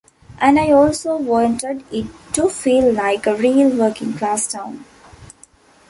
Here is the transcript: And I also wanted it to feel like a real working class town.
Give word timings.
And 0.39 0.59
I 0.59 0.71
also 0.71 1.15
wanted 1.15 1.83
it 1.91 2.07
to 2.33 2.49
feel 2.49 2.91
like 2.91 3.27
a 3.27 3.35
real 3.35 3.69
working 3.77 4.13
class 4.17 4.51
town. 4.51 4.83